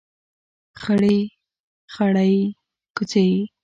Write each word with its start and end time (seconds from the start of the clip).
خړې 0.81 1.17
خړۍ 1.93 2.35
کوڅې 2.95 3.27